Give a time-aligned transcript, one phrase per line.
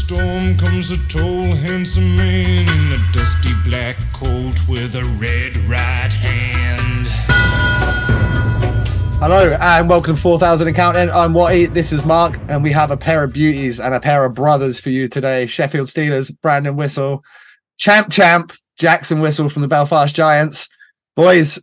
[0.00, 6.10] storm comes a tall, handsome man in a dusty black coat with a red right
[6.10, 7.06] hand.
[9.20, 11.10] Hello and welcome to 4000 and.
[11.10, 14.24] I'm Watty, this is Mark, and we have a pair of beauties and a pair
[14.24, 15.46] of brothers for you today.
[15.46, 17.22] Sheffield Steelers, Brandon Whistle,
[17.76, 20.66] champ champ, Jackson Whistle from the Belfast Giants.
[21.14, 21.58] Boys,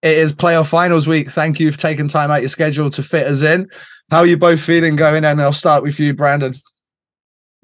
[0.00, 1.28] it is playoff finals week.
[1.28, 3.68] Thank you for taking time out your schedule to fit us in.
[4.12, 5.24] How are you both feeling going?
[5.24, 6.54] And I'll start with you, Brandon.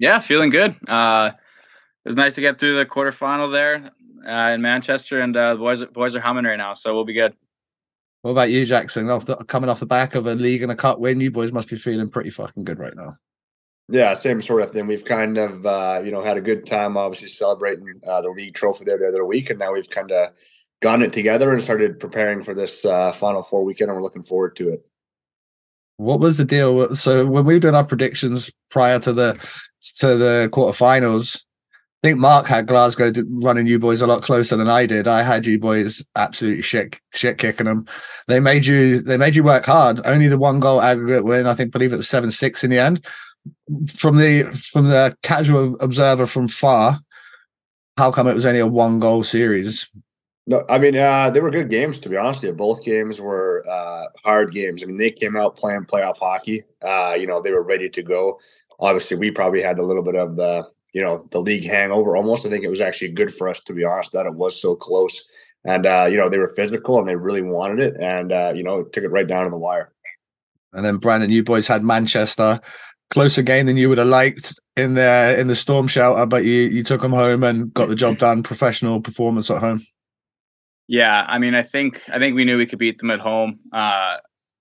[0.01, 0.75] Yeah, feeling good.
[0.87, 1.29] Uh,
[2.03, 3.91] it was nice to get through the quarterfinal there
[4.27, 7.13] uh, in Manchester, and uh, the boys boys are humming right now, so we'll be
[7.13, 7.35] good.
[8.23, 9.11] What about you, Jackson?
[9.11, 11.53] Off the, coming off the back of a league and a cup win, you boys
[11.53, 13.17] must be feeling pretty fucking good right now.
[13.89, 14.87] Yeah, same sort of thing.
[14.87, 18.55] We've kind of uh, you know had a good time, obviously celebrating uh, the league
[18.55, 20.31] trophy there the other week, and now we've kind of
[20.81, 24.23] gotten it together and started preparing for this uh, final four weekend, and we're looking
[24.23, 24.83] forward to it.
[25.97, 26.95] What was the deal?
[26.95, 29.33] So when we were doing our predictions prior to the
[29.97, 31.43] to the quarterfinals,
[32.03, 35.07] I think Mark had Glasgow running you boys a lot closer than I did.
[35.07, 37.85] I had you boys absolutely shit shit kicking them.
[38.27, 40.01] They made you they made you work hard.
[40.03, 41.45] Only the one goal aggregate win.
[41.45, 43.05] I think believe it was seven six in the end.
[43.93, 46.99] From the from the casual observer from far,
[47.97, 49.87] how come it was only a one goal series?
[50.47, 52.41] No, I mean uh, they were good games to be honest.
[52.41, 52.55] With you.
[52.55, 54.83] Both games were uh, hard games.
[54.83, 56.63] I mean they came out playing playoff hockey.
[56.81, 58.39] Uh, you know they were ready to go.
[58.79, 62.45] Obviously, we probably had a little bit of the you know the league hangover almost.
[62.45, 64.75] I think it was actually good for us to be honest that it was so
[64.75, 65.29] close.
[65.63, 68.63] And uh, you know they were physical and they really wanted it, and uh, you
[68.63, 69.93] know took it right down to the wire.
[70.73, 72.61] And then Brandon, you boys had Manchester
[73.11, 76.61] closer game than you would have liked in the in the storm shelter, but you
[76.61, 78.41] you took them home and got the job done.
[78.41, 79.85] Professional performance at home.
[80.91, 83.59] Yeah, I mean, I think I think we knew we could beat them at home.
[83.71, 84.17] Uh,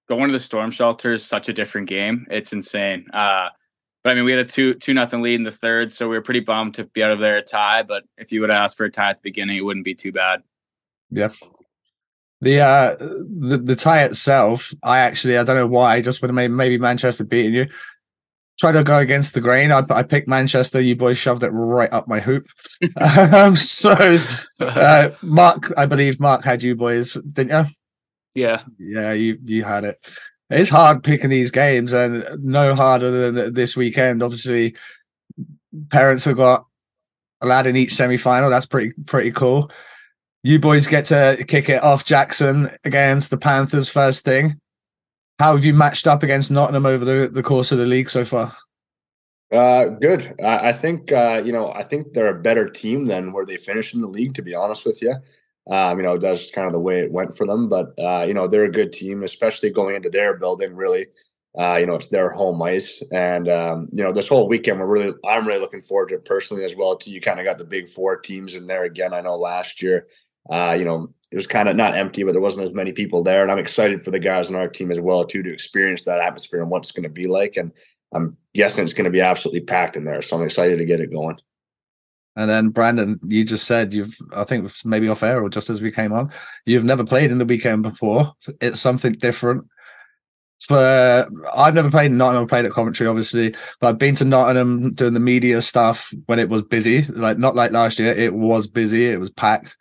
[0.09, 2.25] going to the storm shelter is such a different game.
[2.31, 3.07] It's insane.
[3.13, 3.49] Uh,
[4.05, 6.17] but I mean, we had a two two nothing lead in the third, so we
[6.17, 7.83] were pretty bummed to be out of there a tie.
[7.83, 9.97] But if you would have asked for a tie at the beginning, it wouldn't be
[9.97, 10.45] too bad.
[11.11, 11.31] Yeah.
[12.41, 16.37] The uh the, the tie itself, I actually I don't know why, just would have
[16.37, 17.67] made maybe Manchester beating you.
[18.61, 19.73] Try to go against the grain.
[19.73, 20.81] I, I picked Manchester.
[20.81, 22.47] You boys shoved it right up my hoop.
[23.01, 23.91] um, so,
[24.61, 27.73] uh, Mark, I believe Mark had you boys, didn't you?
[28.35, 29.99] Yeah, yeah, you you had it
[30.51, 34.23] it's hard picking these games and no harder than this weekend.
[34.23, 34.75] Obviously,
[35.91, 36.67] parents have got
[37.41, 38.51] a lad in each semi final.
[38.51, 39.71] That's pretty pretty cool.
[40.43, 44.60] You boys get to kick it off Jackson against the Panthers first thing.
[45.41, 48.27] How have you matched up against Nottingham over the, the course of the league so
[48.27, 48.55] far?
[49.51, 50.35] Uh, good.
[50.45, 51.73] I, I think uh, you know.
[51.73, 54.35] I think they're a better team than where they finished in the league.
[54.35, 55.15] To be honest with you,
[55.71, 57.71] um, you know, that's just kind of the way it went for them.
[57.71, 60.77] But uh, you know, they're a good team, especially going into their building.
[60.77, 61.07] Really,
[61.59, 64.87] uh, you know, it's their home ice, and um, you know, this whole weekend, we're
[64.87, 66.97] really, I'm really looking forward to it personally as well.
[66.97, 69.15] Too, you kind of got the big four teams in there again.
[69.15, 70.07] I know last year,
[70.51, 73.23] uh, you know, it was kind of not empty, but there wasn't as many people
[73.23, 76.03] there, and I'm excited for the guys on our team as well too to experience
[76.05, 77.57] that atmosphere and what it's going to be like.
[77.57, 77.73] And
[78.13, 81.01] I'm guessing it's going to be absolutely packed in there, so I'm excited to get
[81.01, 81.39] it going.
[82.37, 85.83] And then Brandon, you just said you've I think maybe off air or just as
[85.83, 86.33] we came on,
[86.67, 88.33] you've never played in the weekend before.
[88.61, 89.67] It's something different.
[90.67, 94.95] For I've never played in Nottingham, played at Coventry, obviously, but I've been to Nottingham
[94.95, 97.03] doing the media stuff when it was busy.
[97.03, 99.77] Like not like last year, it was busy, it was packed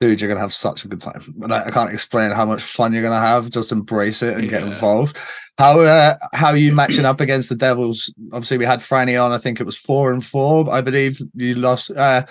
[0.00, 1.22] dude, you're gonna have such a good time.
[1.36, 3.50] But I, I, can't explain how much fun you're gonna have.
[3.50, 4.50] Just embrace it and yeah.
[4.50, 5.16] get involved.
[5.56, 8.12] How uh, how are you matching up against the Devils?
[8.32, 9.32] Obviously, we had Franny on.
[9.32, 10.72] I think it was four and four.
[10.72, 11.90] I believe you lost.
[11.90, 12.26] Uh,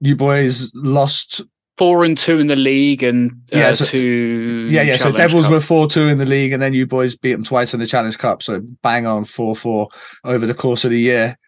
[0.00, 1.42] you boys lost
[1.78, 4.68] four and two in the league, and uh, yeah, so, two.
[4.70, 4.96] Yeah, yeah.
[4.96, 5.52] so Devils Cup.
[5.52, 7.86] were four two in the league, and then you boys beat them twice in the
[7.86, 8.42] Challenge Cup.
[8.42, 9.88] So bang on four four
[10.24, 11.38] over the course of the year.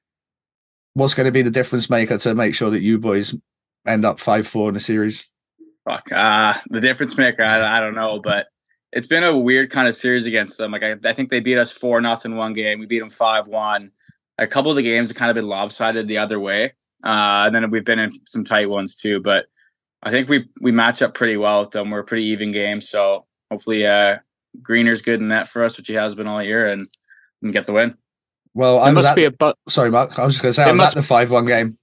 [0.94, 3.34] What's going to be the difference maker to make sure that you boys
[3.86, 5.26] end up five four in a series?
[5.88, 7.42] Fuck, uh, the difference maker.
[7.42, 8.46] I, I don't know, but
[8.92, 10.72] it's been a weird kind of series against them.
[10.72, 12.78] Like I, I think they beat us four nothing one game.
[12.78, 13.90] We beat them five one.
[14.38, 16.72] A couple of the games have kind of been lopsided the other way,
[17.04, 19.20] uh, and then we've been in some tight ones too.
[19.20, 19.46] But
[20.02, 21.90] I think we we match up pretty well with them.
[21.90, 24.16] We're a pretty even game, so hopefully, uh,
[24.62, 26.88] Greener's good in that for us, which he has been all year, and,
[27.42, 27.96] and get the win.
[28.54, 29.56] Well, I must be a but.
[29.68, 30.18] Sorry, Mark.
[30.18, 30.96] I was just going to say I was must...
[30.96, 31.76] at the five-one game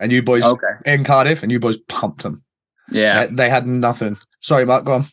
[0.00, 0.74] and you boys okay.
[0.84, 2.42] in Cardiff, and you boys pumped them.
[2.90, 4.16] Yeah, they, they, had nothing.
[4.40, 5.06] Sorry, Mark, go on.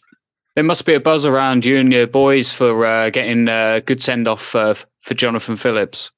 [0.56, 4.02] There must be a buzz around you and your boys for uh, getting a good
[4.02, 6.12] send off uh, for Jonathan Phillips.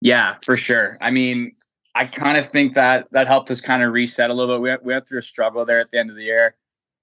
[0.00, 0.96] Yeah, for sure.
[1.02, 1.52] I mean,
[1.94, 4.62] I kind of think that that helped us kind of reset a little bit.
[4.62, 6.56] We went, we went through a struggle there at the end of the year,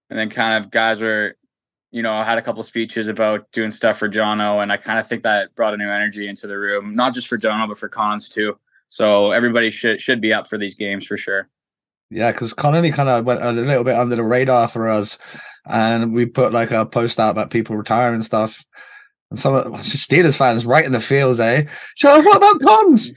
[0.10, 1.36] and then kind of guys were
[1.92, 5.08] you know, had a couple speeches about doing stuff for Jono, and I kind of
[5.08, 7.90] think that brought a new energy into the room, not just for Jono, but for
[7.90, 8.58] Cons too.
[8.92, 11.48] So everybody should should be up for these games for sure.
[12.10, 15.18] Yeah, because Connolly kind of went a little bit under the radar for us,
[15.66, 18.66] and we put like a post out about people retiring and stuff.
[19.30, 21.64] And some of Steelers fans right in the fields, eh?
[21.96, 23.14] So what about Cons?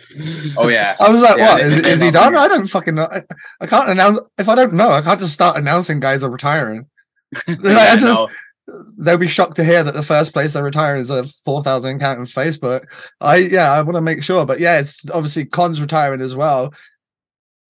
[0.56, 2.36] Oh yeah, I was like, Yeah, what they- is, he done?
[2.36, 3.08] I don't fucking know.
[3.10, 3.22] I,
[3.60, 4.90] I can't announce if I don't know.
[4.92, 6.86] I can't just start announcing guys are retiring.
[7.48, 8.30] Like, I just no.
[8.66, 11.96] They'll be shocked to hear that the first place they're retiring is a four thousand
[11.96, 12.86] account on Facebook.
[13.20, 16.72] I yeah, I want to make sure, but yeah, it's obviously Cons retiring as well.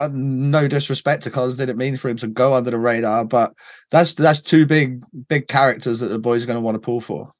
[0.00, 3.54] Uh, no disrespect to Cons, didn't mean for him to go under the radar, but
[3.90, 7.00] that's that's two big big characters that the boys are going to want to pull
[7.00, 7.32] for.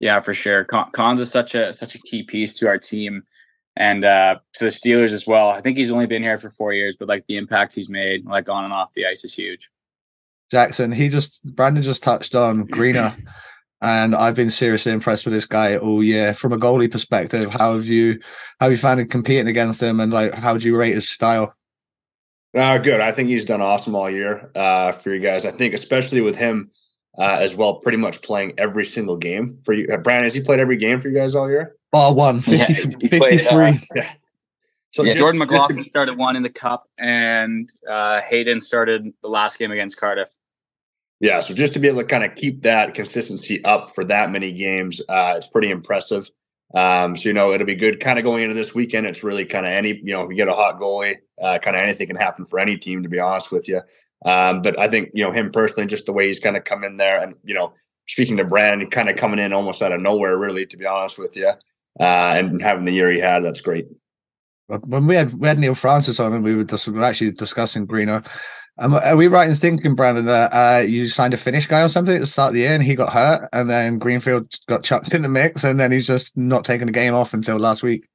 [0.00, 0.64] Yeah, for sure.
[0.64, 3.22] Con- Cons is such a such a key piece to our team
[3.76, 5.48] and uh to the Steelers as well.
[5.48, 8.26] I think he's only been here for four years, but like the impact he's made,
[8.26, 9.70] like on and off the ice, is huge.
[10.52, 13.16] Jackson, he just Brandon just touched on Greener,
[13.80, 16.34] and I've been seriously impressed with this guy all year.
[16.34, 18.20] From a goalie perspective, how have you
[18.60, 21.08] how have you found it competing against him, and like how do you rate his
[21.08, 21.54] style?
[22.54, 23.00] Uh, good.
[23.00, 25.46] I think he's done awesome all year uh, for you guys.
[25.46, 26.70] I think, especially with him
[27.18, 29.86] uh, as well, pretty much playing every single game for you.
[29.90, 31.76] Uh, Brandon, has he played every game for you guys all year?
[31.92, 33.88] Bar one, Yeah, 50, he played, 53.
[34.94, 39.10] So yeah, just- Jordan just McLaughlin started one in the cup, and uh Hayden started
[39.22, 40.28] the last game against Cardiff.
[41.22, 44.32] Yeah, so just to be able to kind of keep that consistency up for that
[44.32, 46.28] many games, uh, it's pretty impressive.
[46.74, 49.06] Um, so you know it'll be good kind of going into this weekend.
[49.06, 51.76] It's really kind of any you know if you get a hot goalie, uh, kind
[51.76, 53.04] of anything can happen for any team.
[53.04, 53.82] To be honest with you,
[54.24, 56.82] um, but I think you know him personally, just the way he's kind of come
[56.82, 57.72] in there, and you know
[58.08, 60.66] speaking to Brandon, kind of coming in almost out of nowhere, really.
[60.66, 61.50] To be honest with you,
[62.00, 63.86] uh, and having the year he had, that's great.
[64.66, 67.30] When we had we had Neil Francis on, and we were, dis- we were actually
[67.30, 68.24] discussing Greener.
[68.78, 72.14] Are we right in thinking, Brandon, that uh, you signed a Finnish guy or something
[72.14, 75.14] at the start of the year, and he got hurt, and then Greenfield got chucked
[75.14, 78.08] in the mix, and then he's just not taking the game off until last week?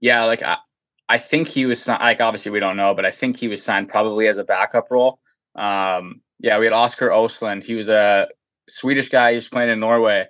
[0.00, 0.58] Yeah, like I,
[1.08, 3.88] I think he was like obviously we don't know, but I think he was signed
[3.88, 5.18] probably as a backup role.
[5.56, 7.62] Um, yeah, we had Oskar Östlund.
[7.62, 8.28] He was a
[8.68, 9.30] Swedish guy.
[9.30, 10.26] He was playing in Norway,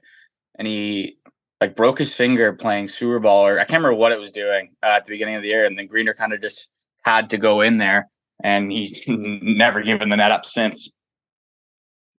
[0.57, 1.19] and he
[1.61, 4.71] like broke his finger playing sewer ball, or I can't remember what it was doing
[4.83, 5.67] uh, at the beginning of the year.
[5.67, 6.69] And then Greener kind of just
[7.03, 8.09] had to go in there,
[8.45, 10.95] and he's never given the net up since.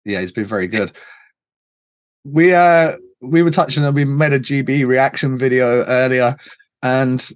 [0.05, 0.93] Yeah, he's been very good.
[2.25, 6.37] We uh we were touching on we made a GB reaction video earlier,
[6.83, 7.27] and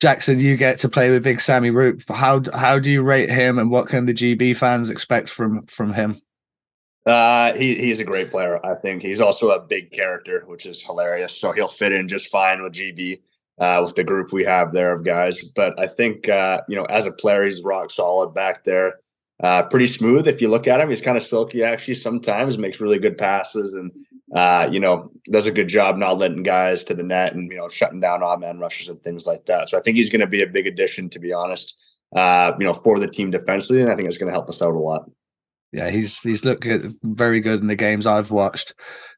[0.00, 2.08] Jackson, you get to play with Big Sammy Ruopp.
[2.14, 5.92] How how do you rate him, and what can the GB fans expect from from
[5.92, 6.20] him?
[7.04, 8.64] Uh, he he's a great player.
[8.64, 11.36] I think he's also a big character, which is hilarious.
[11.36, 13.20] So he'll fit in just fine with GB,
[13.58, 15.42] uh, with the group we have there of guys.
[15.42, 19.00] But I think uh, you know, as a player, he's rock solid back there.
[19.40, 20.26] Uh, pretty smooth.
[20.26, 21.62] If you look at him, he's kind of silky.
[21.62, 23.92] Actually, sometimes makes really good passes, and
[24.34, 27.56] uh, you know, does a good job not letting guys to the net and you
[27.56, 29.68] know, shutting down odd man rushes and things like that.
[29.68, 31.96] So I think he's going to be a big addition, to be honest.
[32.16, 34.62] Uh, you know, for the team defensively, and I think it's going to help us
[34.62, 35.10] out a lot.
[35.72, 38.74] Yeah, he's he's looked good, very good in the games I've watched.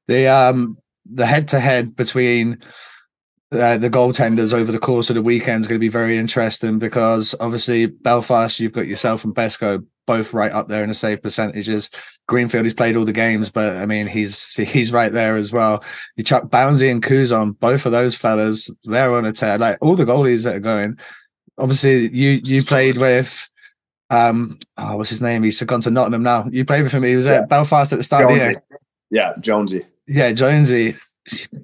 [0.08, 0.76] The um
[1.06, 2.58] the head to head between
[3.52, 6.78] uh, the goaltenders over the course of the weekend is going to be very interesting
[6.78, 11.22] because obviously Belfast, you've got yourself and Besco both right up there in the save
[11.22, 11.90] percentages.
[12.28, 15.82] Greenfield, he's played all the games, but I mean he's he's right there as well.
[16.16, 19.58] You chuck Bouncy and Kuzon, both of those fellas, they're on a tear.
[19.58, 20.98] Like all the goalies that are going.
[21.58, 23.48] Obviously, you you played with
[24.10, 25.42] um oh what's his name?
[25.42, 26.46] He's gone to Nottingham now.
[26.50, 27.02] You played with him.
[27.02, 27.40] He was Yeah.
[27.42, 28.62] at Belfast at the start of the year.
[29.10, 29.82] Yeah, Jonesy.
[30.06, 30.96] Yeah, Jonesy.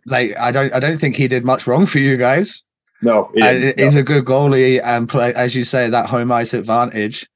[0.07, 2.63] Like I don't I don't think he did much wrong for you guys.
[3.03, 4.01] No, he he's No.
[4.01, 7.29] a good goalie and play as you say that home ice advantage.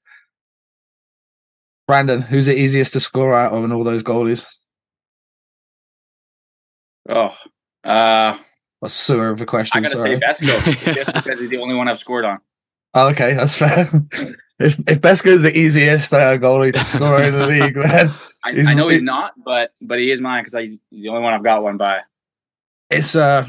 [1.86, 4.46] Brandon, who's the easiest to score out of in all those goalies?
[7.08, 7.34] Oh,
[7.84, 8.38] uh,
[8.82, 9.78] A sewer of a question.
[9.78, 10.20] I gotta sorry.
[10.20, 12.38] say Besco just because he's the only one I've scored on.
[12.94, 13.88] Oh, okay, that's fair.
[14.58, 18.10] if if Besco is the easiest uh, goalie to score in the league, then
[18.44, 21.34] I, I know he's not, but but he is mine because he's the only one
[21.34, 22.00] I've got one by.
[22.90, 23.46] It's uh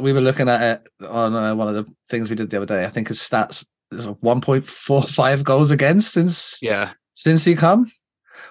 [0.00, 2.66] we were looking at it on uh, one of the things we did the other
[2.66, 2.84] day.
[2.84, 6.92] I think his stats is 1.45 goals against since Yeah.
[7.14, 7.90] since he come.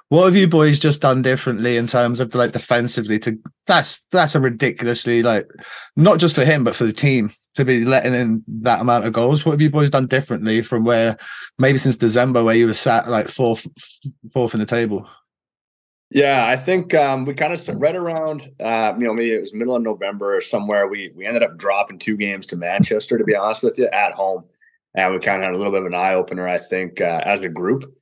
[0.10, 4.36] What have you boys just done differently in terms of like defensively to that's that's
[4.36, 5.48] a ridiculously like
[5.96, 9.14] not just for him but for the team to be letting in that amount of
[9.14, 9.46] goals.
[9.46, 11.18] What have you boys done differently from where
[11.58, 13.68] maybe since December where you were sat like fourth
[14.34, 15.08] fourth in the table?
[16.10, 19.54] Yeah, I think um, we kind of right around, uh, you know, maybe it was
[19.54, 20.88] middle of November or somewhere.
[20.88, 24.14] We we ended up dropping two games to Manchester, to be honest with you, at
[24.14, 24.46] home,
[24.96, 27.22] and we kind of had a little bit of an eye opener, I think, uh,
[27.26, 27.94] as a group.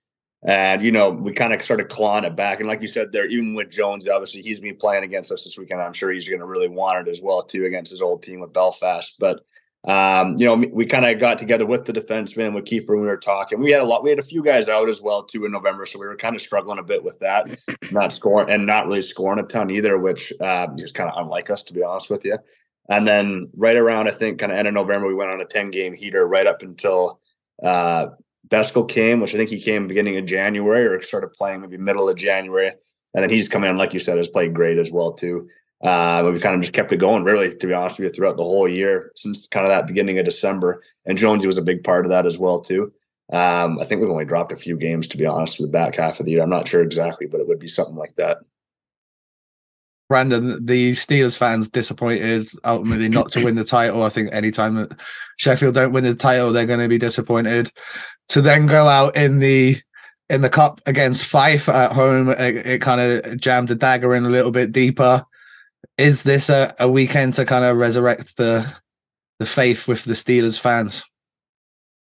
[0.43, 2.59] And you know, we kind of started clawing it back.
[2.59, 5.57] And like you said, there, even with Jones, obviously he's been playing against us this
[5.57, 5.81] weekend.
[5.81, 8.39] I'm sure he's going to really want it as well too against his old team
[8.39, 9.15] with Belfast.
[9.19, 9.43] But
[9.87, 13.17] um, you know, we kind of got together with the defenseman with Kiefer we were
[13.17, 13.59] talking.
[13.59, 15.85] We had a lot, we had a few guys out as well too in November,
[15.85, 17.59] so we were kind of struggling a bit with that,
[17.91, 21.49] not scoring and not really scoring a ton either, which uh, is kind of unlike
[21.49, 22.37] us to be honest with you.
[22.89, 25.45] And then right around, I think, kind of end of November, we went on a
[25.45, 27.19] 10 game heater right up until
[27.63, 28.07] uh,
[28.47, 32.09] Besco came, which I think he came beginning of January or started playing maybe middle
[32.09, 32.71] of January.
[33.13, 35.47] And then he's come in, like you said, has played great as well too.
[35.83, 38.37] Uh, we kind of just kept it going, really, to be honest with you, throughout
[38.37, 40.81] the whole year since kind of that beginning of December.
[41.05, 42.91] And Jonesy was a big part of that as well too.
[43.31, 45.95] Um, I think we've only dropped a few games, to be honest, with the back
[45.95, 46.43] half of the year.
[46.43, 48.39] I'm not sure exactly, but it would be something like that.
[50.07, 54.03] Brandon, the Steelers fans disappointed ultimately not to win the title.
[54.03, 54.99] I think anytime that
[55.37, 57.71] Sheffield don't win the title, they're going to be disappointed.
[58.29, 59.77] To then go out in the
[60.29, 64.25] in the cup against Fife at home, it, it kind of jammed a dagger in
[64.25, 65.25] a little bit deeper.
[65.97, 68.73] Is this a, a weekend to kind of resurrect the
[69.39, 71.03] the faith with the Steelers fans?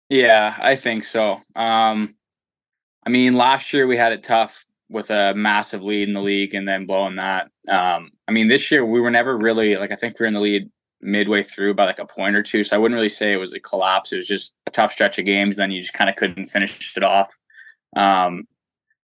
[0.09, 1.41] Yeah, I think so.
[1.55, 2.15] Um,
[3.05, 6.55] I mean, last year we had it tough with a massive lead in the league
[6.55, 7.51] and then blowing that.
[7.69, 10.35] Um, I mean, this year we were never really like I think we were in
[10.35, 10.71] the lead
[11.01, 12.65] midway through by like a point or two.
[12.65, 14.13] So I wouldn't really say it was a collapse.
[14.13, 15.57] It was just a tough stretch of games.
[15.57, 17.29] Then you just kind of couldn't finish it off.
[17.97, 18.47] Um,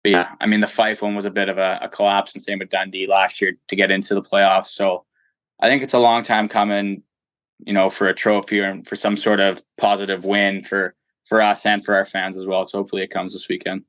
[0.06, 2.44] but yeah, I mean the Fife one was a bit of a, a collapse, and
[2.44, 4.68] same with Dundee last year to get into the playoffs.
[4.68, 5.04] So
[5.60, 7.02] I think it's a long time coming,
[7.66, 10.94] you know, for a trophy and for some sort of positive win for
[11.24, 12.68] for us and for our fans as well.
[12.68, 13.82] So hopefully it comes this weekend.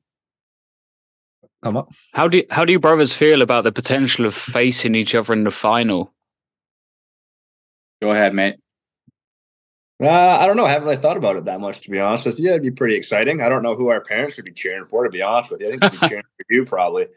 [1.63, 1.91] Come up.
[2.13, 5.33] How do you, how do you brothers feel about the potential of facing each other
[5.33, 6.11] in the final?
[8.01, 8.55] Go ahead, mate.
[10.01, 10.65] Uh, I don't know.
[10.65, 12.49] I haven't really thought about it that much, to be honest with you.
[12.49, 13.41] It'd be pretty exciting.
[13.41, 15.67] I don't know who our parents would be cheering for, to be honest with you.
[15.67, 17.07] I think they'd be cheering for you, probably.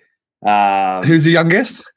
[0.42, 1.90] Um, Who's the youngest?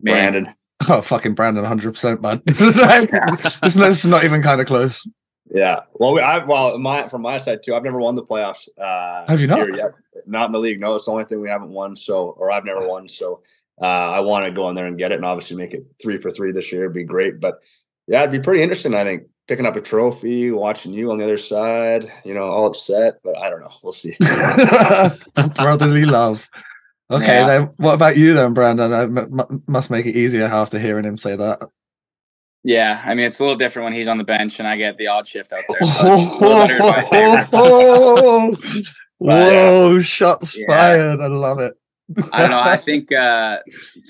[0.00, 0.48] Brandon?
[0.90, 2.42] Oh, fucking Brandon, hundred percent, bud.
[2.46, 5.08] it's, no, it's not even kind of close.
[5.50, 5.80] Yeah.
[5.94, 7.74] Well, we, I well, my from my side too.
[7.74, 8.68] I've never won the playoffs.
[8.78, 9.60] Uh, Have you not?
[9.60, 9.92] here yet.
[10.26, 10.78] Not in the league.
[10.78, 11.96] No, it's the only thing we haven't won.
[11.96, 13.08] So, or I've never won.
[13.08, 13.40] So,
[13.80, 16.18] uh, I want to go in there and get it, and obviously make it three
[16.18, 16.82] for three this year.
[16.82, 17.40] It'd be great.
[17.40, 17.60] But
[18.06, 18.94] yeah, it'd be pretty interesting.
[18.94, 22.10] I think picking up a trophy, watching you on the other side.
[22.24, 23.70] You know, all upset, but I don't know.
[23.82, 24.16] We'll see.
[25.54, 26.48] Brotherly love.
[27.10, 27.46] Okay, Yeah.
[27.46, 28.92] then what about you then, Brandon?
[28.92, 31.60] I m- m- must make it easier after hearing him say that.
[32.64, 34.98] Yeah, I mean it's a little different when he's on the bench and I get
[34.98, 35.80] the odd shift out there.
[35.82, 38.56] So it's a little better in my favor.
[39.18, 40.66] Whoa, But, shots Yeah.
[40.68, 41.20] fired.
[41.20, 41.74] I love it.
[42.32, 42.60] I don't know.
[42.60, 43.60] I think uh,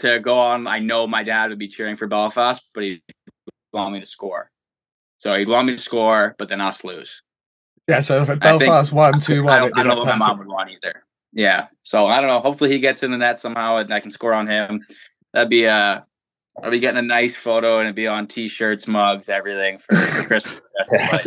[0.00, 3.02] to go on, I know my dad would be cheering for Belfast, but he'd
[3.74, 4.50] want me to score.
[5.18, 7.22] So he'd want me to score, but then us lose.
[7.88, 10.38] yeah, so if think- Belfast one, two, I don't, I don't know what my mom
[10.38, 11.04] would want either.
[11.32, 11.66] Yeah.
[11.82, 12.40] So I don't know.
[12.40, 14.84] Hopefully he gets in the net somehow and I can score on him.
[15.32, 16.00] That'd be uh
[16.62, 20.22] I'll be getting a nice photo and it'd be on t-shirts, mugs, everything for, for
[20.26, 20.60] Christmas.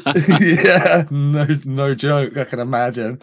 [0.41, 2.35] Yeah, no, no joke.
[2.37, 3.21] I can imagine.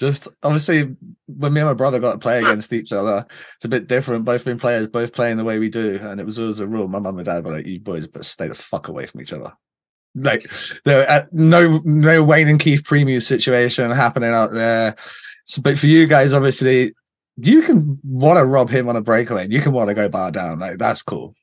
[0.00, 3.26] Just obviously, when me and my brother got to play against each other,
[3.56, 4.24] it's a bit different.
[4.24, 6.88] Both being players, both playing the way we do, and it was always a rule.
[6.88, 9.32] My mum and dad were like, "You boys, but stay the fuck away from each
[9.32, 9.52] other."
[10.14, 10.46] Like,
[10.84, 14.96] there, uh, no, no Wayne and Keith Primeau situation happening out there.
[15.44, 16.92] So, but for you guys, obviously,
[17.38, 20.08] you can want to rob him on a breakaway, and you can want to go
[20.08, 20.58] bar down.
[20.58, 21.34] Like, that's cool.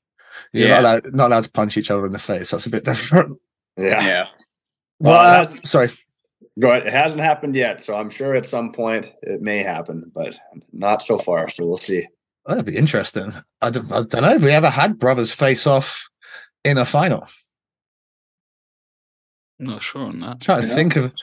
[0.54, 0.82] You're Yeah.
[0.82, 2.52] not allowed, not allowed to punch each other in the face.
[2.52, 3.40] That's a bit different.
[3.78, 4.06] Yeah.
[4.06, 4.28] yeah.
[5.00, 5.90] Well, Well, uh, sorry.
[6.60, 6.88] Go ahead.
[6.88, 10.38] It hasn't happened yet, so I'm sure at some point it may happen, but
[10.74, 11.50] not so far.
[11.50, 12.06] So we'll see.
[12.46, 13.34] That'd be interesting.
[13.62, 16.10] I don't, I don't know if we ever had brothers face off
[16.66, 17.28] in a final.
[19.60, 20.76] Not sure on I'm trying to Yeah.
[20.76, 21.22] think of that.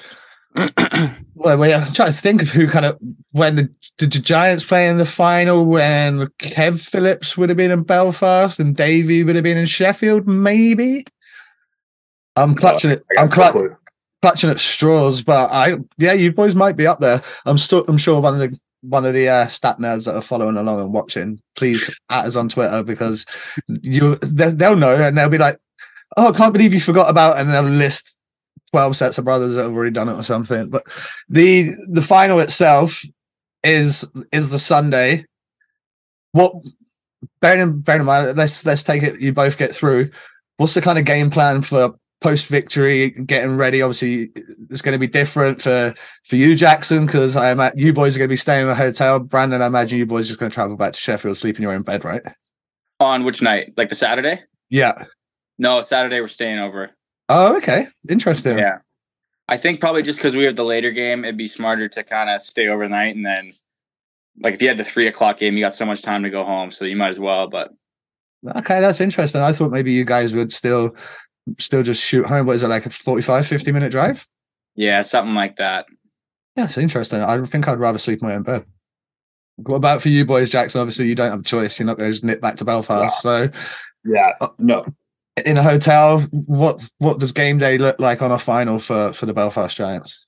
[1.35, 2.99] well, wait, I'm trying to think of who kind of
[3.33, 7.71] when the did the Giants play in the final when Kev Phillips would have been
[7.71, 11.05] in Belfast and Davey would have been in Sheffield, maybe.
[12.37, 13.05] I'm clutching it.
[13.19, 13.77] I got I'm no
[14.23, 17.23] clutching at straws, but I yeah, you boys might be up there.
[17.45, 20.23] I'm still I'm sure one of the one of the uh, stat nerds that are
[20.23, 23.27] following along and watching, please at us on Twitter because
[23.83, 25.59] you they, they'll know and they'll be like,
[26.17, 28.19] oh, I can't believe you forgot about, and they'll list
[28.71, 30.71] twelve sets of brothers that have already done it or something.
[30.71, 30.85] But
[31.29, 33.03] the the final itself
[33.63, 35.27] is is the Sunday.
[36.33, 36.55] What
[37.41, 39.21] bearing in, bearing in mind, let's let's take it.
[39.21, 40.11] You both get through.
[40.59, 43.83] What's the kind of game plan for post victory, getting ready.
[43.83, 44.31] Obviously,
[44.71, 45.95] it's going to be different for
[46.25, 48.69] for you, Jackson, because I am at you boys are going to be staying in
[48.69, 49.21] a hotel.
[49.21, 51.63] Brandon, I imagine you boys are just going to travel back to Sheffield, sleep in
[51.63, 52.23] your own bed, right?
[53.01, 53.75] On which night?
[53.77, 54.43] Like the Saturday?
[54.71, 55.05] Yeah.
[55.59, 56.91] No, Saturday we're staying over.
[57.29, 57.89] Oh, okay.
[58.09, 58.59] Interesting.
[58.59, 58.79] Yeah.
[59.49, 62.29] I think probably just because we have the later game, it'd be smarter to kind
[62.31, 63.53] of stay overnight and then,
[64.41, 66.45] like, if you had the three o'clock game, you got so much time to go
[66.45, 67.47] home, so you might as well.
[67.49, 67.73] But
[68.57, 69.41] Okay, that's interesting.
[69.43, 70.95] I thought maybe you guys would still
[71.59, 72.47] still just shoot home.
[72.47, 74.27] What is it like a 45, 50 minute drive?
[74.75, 75.87] yeah, something like that.
[76.57, 77.23] Yeah, it's interesting.
[77.23, 78.65] I think I'd rather sleep in my own bed.
[79.57, 80.81] What about for you boys, Jackson?
[80.81, 81.79] Obviously, you don't have a choice.
[81.79, 83.23] You're not going to just nip back to Belfast.
[83.23, 83.49] So,
[84.05, 84.85] Yeah, no,
[85.45, 89.27] in a hotel, what what does game day look like on a final for for
[89.27, 90.27] the Belfast Giants?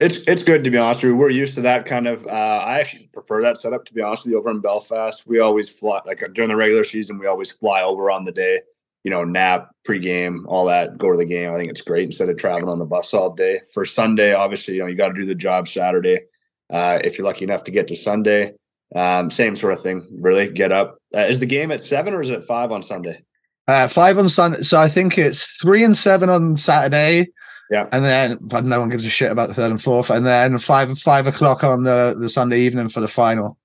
[0.00, 1.16] It's it's good to be honest with you.
[1.16, 2.24] We're used to that kind of.
[2.26, 4.38] Uh, I actually prefer that setup to be honest with you.
[4.38, 7.18] Over in Belfast, we always fly like during the regular season.
[7.18, 8.60] We always fly over on the day.
[9.02, 10.98] You know, nap, pregame, all that.
[10.98, 11.52] Go to the game.
[11.52, 13.60] I think it's great instead of traveling on the bus all day.
[13.72, 16.20] For Sunday, obviously, you know, you got to do the job Saturday.
[16.70, 18.52] Uh, if you're lucky enough to get to Sunday,
[18.94, 20.06] um, same sort of thing.
[20.12, 20.98] Really, get up.
[21.14, 23.22] Uh, is the game at seven or is it five on Sunday?
[23.68, 24.62] Uh, five on Sunday.
[24.62, 27.28] So I think it's three and seven on Saturday.
[27.70, 27.86] Yeah.
[27.92, 30.08] And then but no one gives a shit about the third and fourth.
[30.08, 33.58] And then five five o'clock on the, the Sunday evening for the final.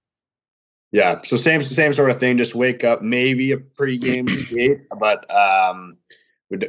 [0.92, 2.38] Yeah, so same same sort of thing.
[2.38, 5.98] Just wake up, maybe a pregame gate, but um,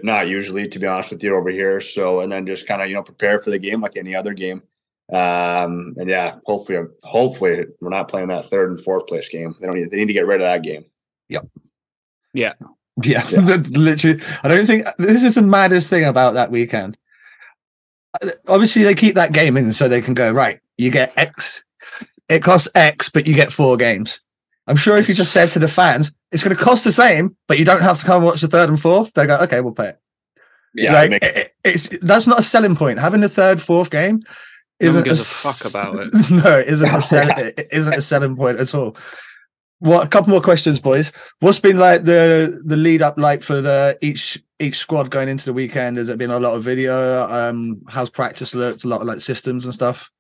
[0.02, 1.78] not usually, to be honest with you, over here.
[1.78, 4.32] So, and then just kind of you know prepare for the game like any other
[4.32, 4.62] game.
[5.12, 9.54] Um, and yeah, hopefully, hopefully we're not playing that third and fourth place game.
[9.60, 10.86] They don't need, they need to get rid of that game.
[11.28, 11.46] Yep.
[12.32, 12.54] Yeah,
[13.02, 13.24] Yeah.
[13.70, 14.20] literally.
[14.42, 16.96] I don't think this is the maddest thing about that weekend.
[18.48, 20.60] Obviously, they keep that game in so they can go right.
[20.78, 21.64] You get X.
[22.28, 24.20] It costs X, but you get four games.
[24.66, 27.36] I'm sure if you just said to the fans, it's going to cost the same,
[27.48, 29.12] but you don't have to come and watch the third and fourth.
[29.12, 30.00] They go, okay, we'll pay it.
[30.74, 32.98] Yeah, like, it- it's that's not a selling point.
[32.98, 34.22] Having the third, fourth game
[34.80, 36.30] isn't gives a s- fuck about it.
[36.30, 38.96] No, it isn't a sell, it isn't a selling point at all.
[39.80, 40.06] What?
[40.06, 41.12] A couple more questions, boys.
[41.40, 45.44] What's been like the the lead up like for the each each squad going into
[45.44, 45.98] the weekend?
[45.98, 47.28] Has it been a lot of video?
[47.28, 48.84] Um, how's practice looked?
[48.84, 50.10] A lot of like systems and stuff.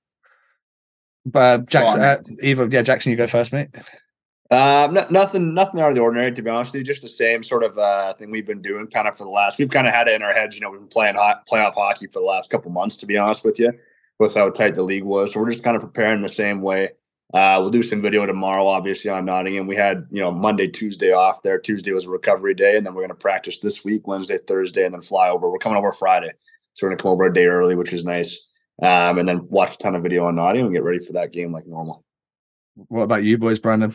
[1.24, 2.06] But Jackson, on.
[2.06, 3.68] uh, either yeah, Jackson, you go first, mate.
[4.50, 6.84] Um, no, nothing, nothing out of the ordinary, to be honest with you.
[6.84, 9.58] Just the same sort of uh, thing we've been doing, kind of for the last.
[9.58, 10.70] We've kind of had it in our heads, you know.
[10.70, 13.58] We've been playing hot playoff hockey for the last couple months, to be honest with
[13.58, 13.72] you,
[14.18, 15.32] with how tight the league was.
[15.32, 16.90] So we're just kind of preparing the same way.
[17.34, 19.66] Uh, we'll do some video tomorrow, obviously on Nottingham.
[19.66, 21.58] We had, you know, Monday, Tuesday off there.
[21.58, 24.84] Tuesday was a recovery day, and then we're going to practice this week, Wednesday, Thursday,
[24.84, 25.50] and then fly over.
[25.50, 26.30] We're coming over Friday,
[26.74, 28.46] so we're going to come over a day early, which is nice.
[28.80, 31.32] Um, and then watch a ton of video on Nottingham and get ready for that
[31.32, 32.04] game like normal.
[32.76, 33.92] What about you, boys, Brandon?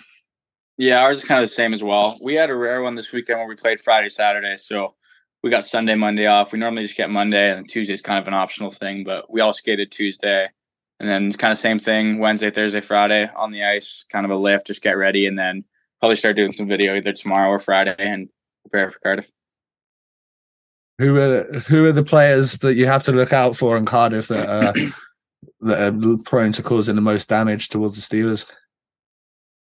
[0.77, 2.17] Yeah, ours is kind of the same as well.
[2.21, 4.95] We had a rare one this weekend where we played Friday, Saturday, so
[5.43, 6.51] we got Sunday, Monday off.
[6.51, 9.53] We normally just get Monday, and Tuesday's kind of an optional thing, but we all
[9.53, 10.49] skated Tuesday,
[10.99, 14.35] and then kind of same thing Wednesday, Thursday, Friday on the ice, kind of a
[14.35, 15.63] lift, just get ready, and then
[15.99, 18.29] probably start doing some video either tomorrow or Friday and
[18.63, 19.31] prepare for Cardiff.
[20.97, 24.27] Who are who are the players that you have to look out for in Cardiff
[24.27, 24.73] that are
[25.61, 28.45] that are prone to causing the most damage towards the Steelers?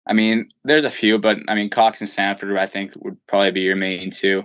[0.08, 3.52] I mean, there's a few, but I mean, Cox and Sanford, I think, would probably
[3.52, 4.44] be your main two.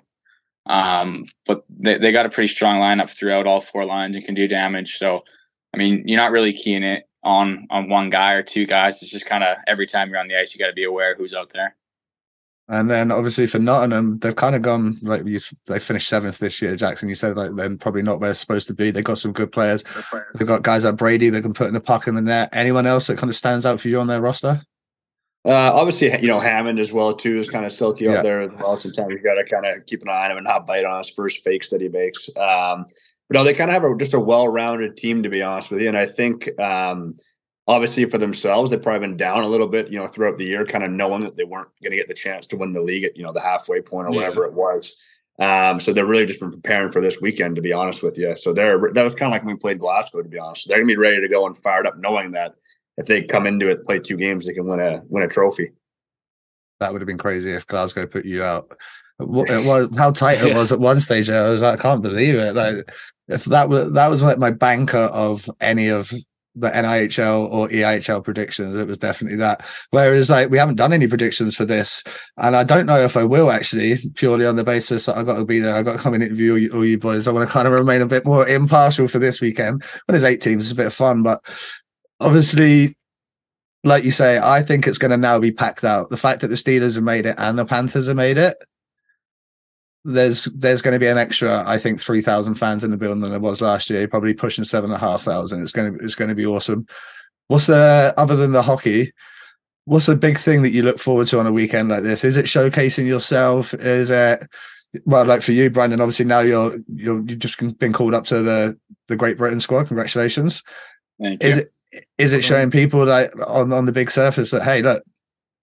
[0.66, 4.34] Um, but they, they got a pretty strong lineup throughout all four lines and can
[4.34, 4.96] do damage.
[4.96, 5.24] So,
[5.74, 9.02] I mean, you're not really keying it on on one guy or two guys.
[9.02, 11.14] It's just kind of every time you're on the ice, you got to be aware
[11.14, 11.76] who's out there.
[12.68, 15.40] And then obviously for Nottingham, they've kind of gone like you.
[15.66, 16.76] They finished seventh this year.
[16.76, 18.90] Jackson, you said like they're probably not where they're supposed to be.
[18.90, 19.84] They've got some good players.
[20.34, 22.50] They've got guys like Brady that can put in the puck in the net.
[22.52, 24.62] Anyone else that kind of stands out for you on their roster?
[25.44, 28.18] Uh, obviously, you know Hammond as well too is kind of silky Yeah.
[28.18, 28.78] out there as well.
[28.78, 30.98] Sometimes you got to kind of keep an eye on him and not bite on
[30.98, 32.28] his first fakes that he makes.
[32.36, 32.86] Um,
[33.28, 35.80] but no, they kind of have a, just a well-rounded team to be honest with
[35.80, 35.88] you.
[35.88, 37.16] And I think um,
[37.66, 40.64] obviously for themselves, they've probably been down a little bit, you know, throughout the year,
[40.64, 43.04] kind of knowing that they weren't going to get the chance to win the league
[43.04, 44.16] at you know the halfway point or Yeah.
[44.20, 44.96] whatever it was.
[45.40, 48.36] Um, so they're really just been preparing for this weekend, to be honest with you.
[48.36, 50.68] So they're that was kind of like when we played Glasgow, to be honest.
[50.68, 52.54] They're gonna be ready to go and fired up, knowing that
[52.96, 55.72] if they come into it, play two games, they can win a win a trophy.
[56.80, 58.70] That would have been crazy if Glasgow put you out.
[59.18, 60.58] What, it was, how tight it Yeah.
[60.58, 61.30] was at one stage.
[61.30, 62.56] I was like, I can't believe it.
[62.56, 62.90] Like,
[63.28, 66.10] if that was that was like my banker of any of
[66.56, 69.64] the NIHL or EIHL predictions, it was definitely that.
[69.90, 72.02] Whereas, like, we haven't done any predictions for this,
[72.36, 75.36] and I don't know if I will actually, purely on the basis that I've got
[75.36, 75.74] to be there.
[75.74, 77.28] I've got to come and interview all you, all you boys.
[77.28, 79.84] I want to kind of remain a bit more impartial for this weekend.
[80.06, 81.42] When there's eight teams, it's a bit of fun, but
[82.22, 82.96] obviously
[83.84, 86.10] like you say, I think it's going to now be packed out.
[86.10, 88.56] The fact that the Steelers have made it and the Panthers have made it,
[90.04, 93.20] there's there's going to be an extra, I think, three thousand fans in the building
[93.20, 94.06] than there was last year.
[94.08, 95.62] Probably pushing seven and a half thousand.
[95.62, 96.86] It's going to it's going to be awesome.
[97.48, 99.12] What's the other than the hockey?
[99.84, 102.24] What's the big thing that you look forward to on a weekend like this?
[102.24, 103.74] Is it showcasing yourself?
[103.74, 104.44] Is it
[105.06, 108.42] well, like for you, Brandon, obviously now you're you're you've just been called up to
[108.42, 109.86] the the Great Britain squad.
[109.86, 110.62] Congratulations.
[111.20, 111.48] Thank you.
[111.48, 111.71] Is it
[112.18, 115.02] is it showing people like on on the big surface that hey, look,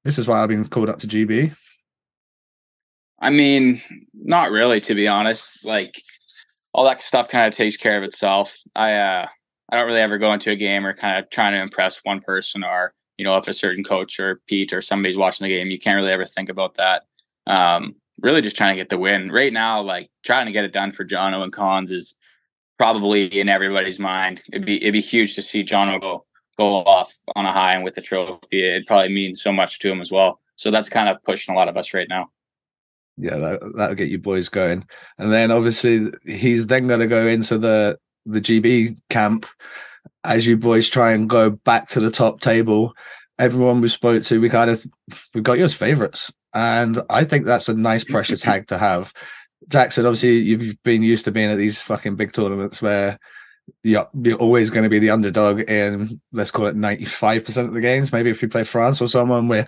[0.04, 1.56] this is why I've been called up to GB?
[3.20, 3.82] I mean,
[4.14, 5.66] not really, to be honest.
[5.66, 6.02] Like
[6.74, 8.56] all that stuff kind of takes care of itself.
[8.76, 9.28] I uh
[9.72, 12.22] I don't really ever go into a game or kind of trying to impress one
[12.22, 15.70] person or you know if a certain coach or Pete or somebody's watching the game.
[15.70, 17.04] You can't really ever think about that.
[17.48, 19.82] Um, really, just trying to get the win right now.
[19.82, 22.16] Like trying to get it done for Jono and Cons is
[22.80, 24.42] probably in everybody's mind.
[24.52, 26.26] It'd be it'd be huge to see John go
[26.58, 28.64] go off on a high and with the trophy.
[28.64, 30.40] It probably means so much to him as well.
[30.56, 32.30] So that's kind of pushing a lot of us right now
[33.20, 34.86] yeah, that, that'll get you boys going.
[35.18, 39.46] And then obviously he's then going to go into the the GB camp
[40.24, 42.94] as you boys try and go back to the top table.
[43.38, 44.86] Everyone we spoke to, we kind of
[45.34, 49.14] we got you as favorites, and I think that's a nice pressure tag to have.
[49.70, 53.20] Jackson, obviously, you've been used to being at these fucking big tournaments where
[53.84, 57.82] you're, you're always going to be the underdog in let's call it 95% of the
[57.82, 59.68] games maybe if we play france or someone we're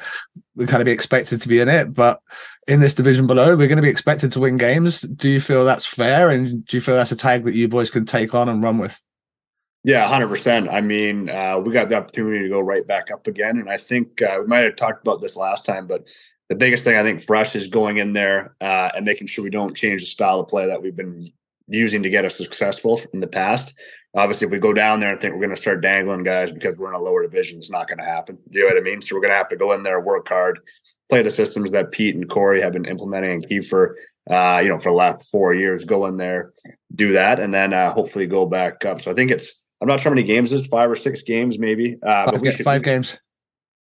[0.56, 1.94] we kind of be expected to be in it.
[1.94, 2.22] But
[2.68, 5.02] in this division below we're going to be expected to win games.
[5.02, 6.30] Do you feel that's fair?
[6.30, 8.78] And do you feel that's a tag that you boys can take on and run
[8.78, 9.00] with?
[9.84, 13.60] Yeah 100% i mean uh, we got the opportunity to go right back up again.
[13.60, 16.08] And i think uh, we might have talked about this last time but
[16.52, 19.44] the biggest thing i think for us is going in there uh, and making sure
[19.44, 21.32] we don't change the style of play that we've been
[21.72, 23.80] using to get us successful in the past.
[24.14, 26.76] Obviously, if we go down there and think we're going to start dangling guys because
[26.76, 28.38] we're in a lower division, it's not going to happen.
[28.50, 29.02] You know what I mean?
[29.02, 30.60] So we're going to have to go in there, work hard,
[31.10, 33.94] play the systems that Pete and Corey have been implementing and Kiefer,
[34.30, 35.86] uh, you know, for the last four years.
[35.86, 36.52] Go in there,
[36.94, 39.00] do that, and then uh, hopefully go back up.
[39.00, 41.58] So I think it's I'm not sure how many games is five or six games
[41.58, 43.18] maybe, uh, five, but we should, five games.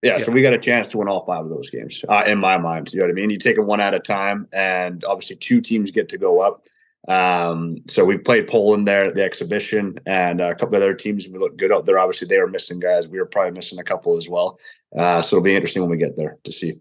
[0.02, 2.22] Yeah, yeah, so we got a chance to win all five of those games, uh,
[2.26, 2.92] in my mind.
[2.92, 3.30] You know what I mean?
[3.30, 6.66] You take it one at a time, and obviously two teams get to go up.
[7.08, 11.26] Um, so we've played Poland there at the exhibition and a couple of other teams.
[11.26, 11.98] We look good out there.
[11.98, 13.08] Obviously, they were missing guys.
[13.08, 14.60] We were probably missing a couple as well.
[14.96, 16.78] Uh, so it'll be interesting when we get there to see.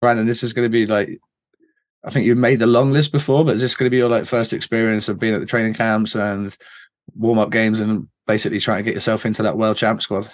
[0.00, 1.20] Brandon, this is going to be like,
[2.04, 4.08] I think you've made the long list before, but is this going to be your
[4.08, 6.56] like first experience of being at the training camps and
[7.14, 10.30] warm up games and basically trying to get yourself into that world champ squad?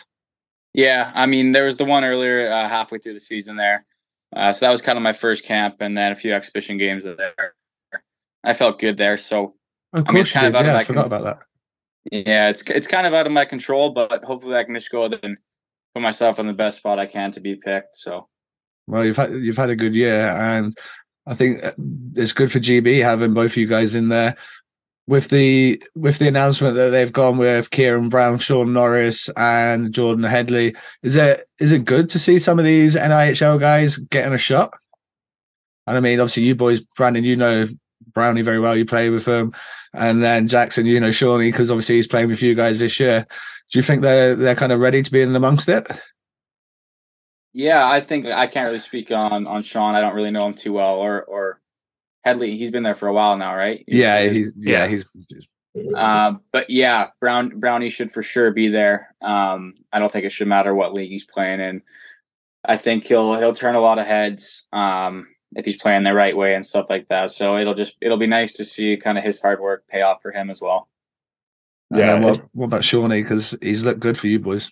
[0.75, 3.85] Yeah, I mean, there was the one earlier uh, halfway through the season there.
[4.35, 7.05] Uh, so that was kind of my first camp, and then a few exhibition games
[7.05, 7.55] there.
[8.45, 9.17] I felt good there.
[9.17, 9.55] So
[9.93, 11.25] of course, I mean, it's kind of out yeah, of my I forgot con- about
[11.25, 12.27] that.
[12.27, 15.05] Yeah, it's it's kind of out of my control, but hopefully I can just go
[15.05, 15.37] and
[15.95, 17.97] put myself in the best spot I can to be picked.
[17.97, 18.29] So,
[18.87, 20.77] well, you've had you've had a good year, and
[21.27, 21.73] I think uh,
[22.15, 24.37] it's good for GB having both of you guys in there.
[25.09, 30.25] With the with the announcement that they've gone with Kieran Brown, Sean Norris, and Jordan
[30.25, 34.39] Headley, is it is it good to see some of these NIHL guys getting a
[34.39, 34.75] shot?
[35.87, 37.69] And I mean, obviously, you boys, Brandon, you know
[38.13, 38.77] Brownie very well.
[38.77, 39.55] You play with him,
[39.95, 43.27] and then Jackson, you know, Shawnee, because obviously he's playing with you guys this year.
[43.71, 45.87] Do you think they're they're kind of ready to be in amongst it?
[47.55, 49.95] Yeah, I think I can't really speak on on Sean.
[49.95, 51.61] I don't really know him too well, or or
[52.29, 52.57] Headley.
[52.57, 53.85] He's been there for a while now, right?
[53.87, 55.05] He's, yeah, he's yeah, he's.
[55.95, 59.15] Um, but yeah, Brown Brownie should for sure be there.
[59.23, 61.83] Um, I don't think it should matter what league he's playing in.
[62.65, 64.67] I think he'll he'll turn a lot of heads.
[64.73, 67.31] Um, if he's playing the right way and stuff like that.
[67.31, 70.23] So it'll just it'll be nice to see kind of his hard work pay off
[70.23, 70.89] for him as well.
[71.91, 72.21] Yeah.
[72.21, 73.23] what, what about Shawnee?
[73.23, 74.71] Because he's looked good for you boys.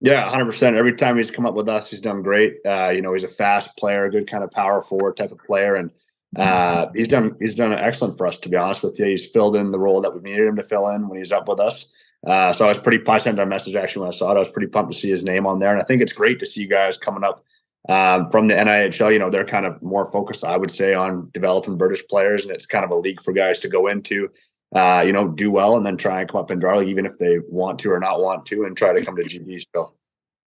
[0.00, 0.76] Yeah, hundred percent.
[0.76, 2.58] Every time he's come up with us, he's done great.
[2.64, 5.38] Uh, you know, he's a fast player, a good kind of power forward type of
[5.38, 5.90] player, and
[6.36, 8.38] uh, he's done he's done excellent for us.
[8.38, 10.64] To be honest with you, he's filled in the role that we needed him to
[10.64, 11.94] fill in when he's up with us.
[12.26, 13.06] Uh, so I was pretty.
[13.06, 14.36] I sent a message actually when I saw it.
[14.36, 16.38] I was pretty pumped to see his name on there, and I think it's great
[16.40, 17.44] to see guys coming up
[17.88, 21.30] um, from the NIHL, you know, they're kind of more focused, I would say, on
[21.34, 24.30] developing British players, and it's kind of a league for guys to go into,
[24.74, 27.18] uh, you know, do well and then try and come up in Darley, even if
[27.18, 29.94] they want to or not want to, and try to come to GB still.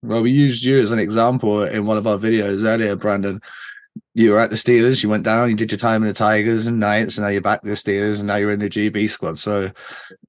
[0.04, 3.42] Well, we used you as an example in one of our videos earlier, Brandon.
[4.14, 6.68] You were at the Steelers, you went down, you did your time in the Tigers
[6.68, 9.10] and Knights, and now you're back with the Steelers, and now you're in the GB
[9.10, 9.40] squad.
[9.40, 9.72] So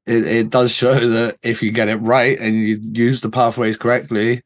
[0.07, 3.77] it, it does show that if you get it right and you use the pathways
[3.77, 4.43] correctly,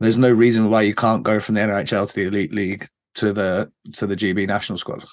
[0.00, 3.32] there's no reason why you can't go from the NHL to the Elite League to
[3.32, 5.04] the to the GB national squad.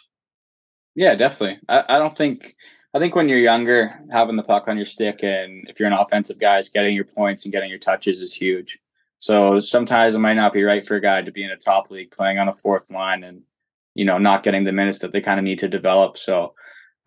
[0.96, 1.60] Yeah, definitely.
[1.68, 2.54] I, I don't think
[2.94, 5.94] I think when you're younger, having the puck on your stick and if you're an
[5.94, 8.80] offensive guy, getting your points and getting your touches is huge.
[9.20, 11.90] So sometimes it might not be right for a guy to be in a top
[11.90, 13.42] league playing on a fourth line and
[13.96, 16.18] you know not getting the minutes that they kind of need to develop.
[16.18, 16.54] So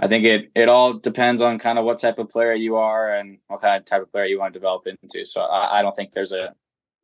[0.00, 3.14] I think it it all depends on kind of what type of player you are
[3.14, 5.24] and what kind of type of player you want to develop into.
[5.24, 6.54] So I, I don't think there's a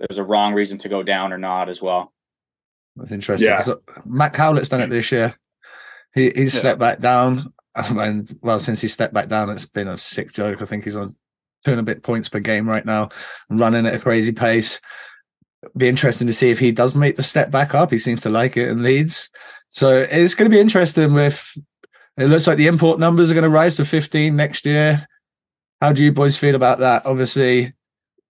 [0.00, 2.12] there's a wrong reason to go down or not as well.
[2.96, 3.48] That's interesting.
[3.48, 3.60] Yeah.
[3.60, 5.36] So uh, Matt Cowlett's done it this year.
[6.14, 6.60] He he's yeah.
[6.60, 7.52] stepped back down.
[7.76, 10.62] And well, since he stepped back down, it's been a sick joke.
[10.62, 11.14] I think he's on
[11.64, 13.08] two a bit points per game right now,
[13.48, 14.80] running at a crazy pace.
[15.76, 17.90] Be interesting to see if he does make the step back up.
[17.90, 19.30] He seems to like it in Leeds.
[19.70, 21.56] So it's going to be interesting with
[22.16, 25.06] it looks like the import numbers are going to rise to 15 next year.
[25.80, 27.04] How do you boys feel about that?
[27.04, 27.74] Obviously,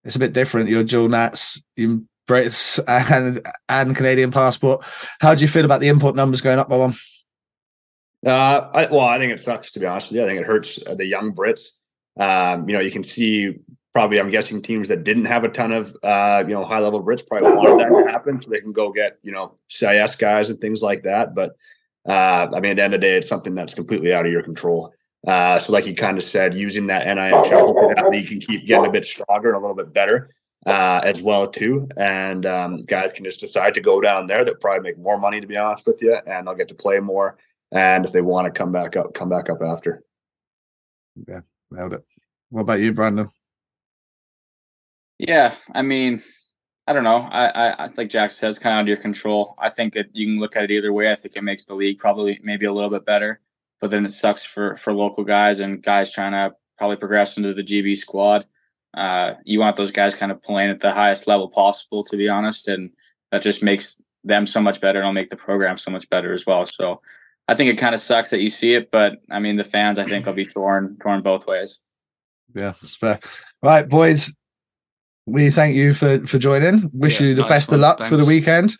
[0.05, 0.69] it's a bit different.
[0.69, 4.85] You're dual Nats, you Brits and and Canadian passport.
[5.21, 6.95] How do you feel about the import numbers going up by one?
[8.25, 10.25] Uh, I, well, I think it sucks to be honest with you.
[10.25, 11.79] I think it hurts the young Brits.
[12.19, 13.59] Um, you know, you can see
[13.93, 17.03] probably I'm guessing teams that didn't have a ton of uh, you know high level
[17.03, 20.51] Brits probably wanted that to happen so they can go get you know CIS guys
[20.51, 21.35] and things like that.
[21.35, 21.57] But
[22.07, 24.33] uh, I mean, at the end of the day, it's something that's completely out of
[24.33, 24.93] your control.
[25.27, 28.65] Uh, so, like you kind of said, using that NIHL, hopefully that league can keep
[28.67, 30.31] getting a bit stronger and a little bit better
[30.67, 31.89] uh, as well too.
[31.97, 34.45] And um, guys can just decide to go down there.
[34.45, 37.01] They'll probably make more money, to be honest with you, and they'll get to play
[37.01, 37.39] more.
[37.73, 40.05] And if they want to come back up, come back up after.
[41.27, 42.05] Yeah, nailed it.
[42.51, 43.29] What about you, Brandon?
[45.19, 46.23] Yeah, I mean,
[46.87, 47.29] I don't know.
[47.33, 49.55] I, I, I like Jack says, kind of under your control.
[49.59, 51.11] I think that you can look at it either way.
[51.11, 53.41] I think it makes the league probably maybe a little bit better,
[53.81, 57.55] but then it sucks for for local guys and guys trying to probably progress into
[57.55, 58.47] the GB squad.
[58.95, 62.29] Uh, you want those guys kind of playing at the highest level possible, to be
[62.29, 62.91] honest, and
[63.33, 65.01] that just makes them so much better.
[65.01, 66.67] And it'll make the program so much better as well.
[66.67, 67.01] So
[67.49, 69.99] I think it kind of sucks that you see it, but I mean the fans,
[69.99, 71.81] I think, will be torn torn both ways.
[72.55, 73.21] Yeah, that's fair.
[73.63, 74.33] All right, boys
[75.27, 76.89] we thank you for for joining.
[76.93, 77.75] Wish yeah, you the nice best one.
[77.77, 78.11] of luck Thanks.
[78.11, 78.77] for the weekend.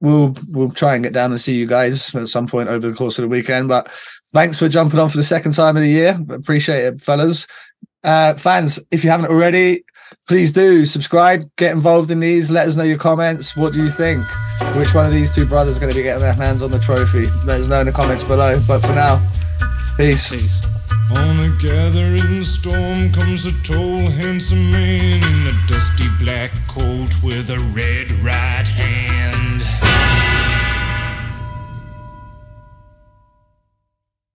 [0.00, 2.96] We'll we'll try and get down and see you guys at some point over the
[2.96, 3.68] course of the weekend.
[3.68, 3.90] But
[4.32, 6.18] thanks for jumping on for the second time of the year.
[6.30, 7.46] Appreciate it, fellas.
[8.02, 9.84] Uh, fans, if you haven't already,
[10.26, 12.50] please do subscribe, get involved in these.
[12.50, 13.56] Let us know your comments.
[13.56, 14.24] What do you think?
[14.76, 16.78] Which one of these two brothers is going to be getting their hands on the
[16.78, 17.26] trophy?
[17.44, 18.60] Let us know in the comments below.
[18.66, 19.24] But for now,
[19.96, 20.30] peace.
[20.30, 20.64] peace.
[21.16, 27.50] On a gathering storm comes a tall, handsome man in a dusty black coat with
[27.50, 29.49] a red right hand.